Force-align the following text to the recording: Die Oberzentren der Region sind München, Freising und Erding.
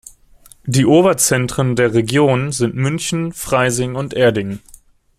Die 0.65 0.87
Oberzentren 0.87 1.75
der 1.75 1.93
Region 1.93 2.51
sind 2.51 2.73
München, 2.73 3.33
Freising 3.33 3.93
und 3.93 4.15
Erding. 4.15 4.57